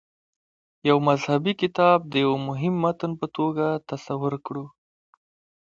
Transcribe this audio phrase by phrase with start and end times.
[0.89, 4.65] یو مذهبي کتاب د یوه مبهم متن په توګه تصور کړو.